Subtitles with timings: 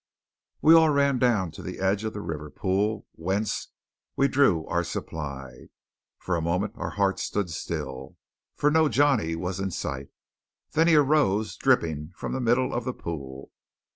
[0.63, 3.67] We all ran down to the edge of the river pool whence
[4.15, 5.67] we drew our supply.
[6.17, 8.17] For a moment our hearts stood still,
[8.55, 10.07] for no Johnny was in sight.
[10.71, 13.51] Then he arose dripping from the middle of the pool.